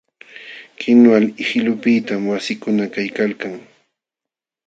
Kinwal 0.79 1.25
qilupiqtam 1.47 2.21
wasikuna 2.31 2.85
kaykalkan. 2.93 3.55